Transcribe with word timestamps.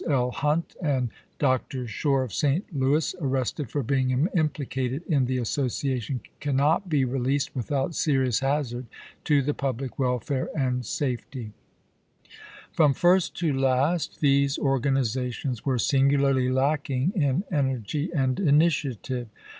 L. 0.09 0.31
Hunt 0.31 0.75
and 0.81 1.11
Dr. 1.37 1.85
Shore 1.87 2.23
of 2.23 2.33
St. 2.33 2.65
Louis, 2.75 3.13
arrested 3.21 3.69
for 3.69 3.83
being 3.83 4.09
implicated 4.35 5.03
in 5.07 5.25
the 5.25 5.37
association, 5.37 6.21
cannot 6.39 6.89
be 6.89 7.05
released 7.05 7.55
without 7.55 7.93
serious 7.93 8.39
hazard 8.39 8.87
to 9.25 9.43
the 9.43 9.51
to^unco?^, 9.53 9.57
public 9.57 9.99
welfare 9.99 10.49
and 10.57 10.83
safety." 10.87 11.51
ise*. 11.51 11.51
ms. 11.51 12.33
From 12.73 12.93
first 12.95 13.35
to 13.35 13.53
last 13.53 14.21
these 14.21 14.57
organizations 14.57 15.65
were 15.67 15.77
singularly 15.77 16.49
lacking 16.49 17.11
in 17.13 17.43
energy 17.51 18.09
and 18.11 18.39
initiative. 18.39 19.27